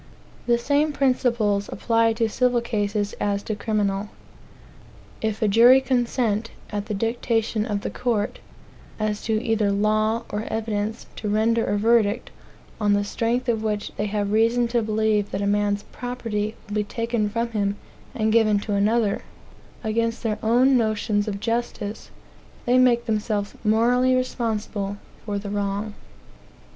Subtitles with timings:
[0.47, 4.09] The same principles apply to civil cases as to criminal.
[5.21, 8.39] If a jury consent, at the dictation of the court,
[8.99, 12.31] as to either law or evidence, to render a verdict,
[12.79, 16.73] on the strength of which they have reason to believe that a man's property will
[16.73, 17.75] be taken from him
[18.15, 19.21] and given to another,
[19.83, 22.09] against their own notions of justice,
[22.65, 24.97] they make themselves morally responsible
[25.27, 25.93] for the wrong.